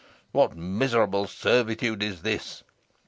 [0.31, 2.63] What miserable servitude is this!